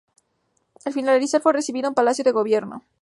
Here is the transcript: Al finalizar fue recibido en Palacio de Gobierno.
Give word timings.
Al 0.83 0.93
finalizar 0.93 1.41
fue 1.43 1.53
recibido 1.53 1.87
en 1.87 1.93
Palacio 1.93 2.23
de 2.23 2.31
Gobierno. 2.31 2.83